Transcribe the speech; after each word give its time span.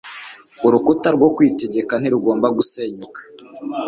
urukuta 0.65 1.09
rwo 1.15 1.27
kwitegeka 1.35 1.93
ntirugomba 1.97 2.47
gusenyuka 2.57 3.19